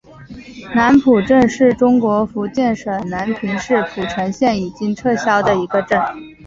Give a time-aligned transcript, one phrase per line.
[0.73, 6.01] 南浦镇是中国福建省南平市浦城县已经撤销的一个镇。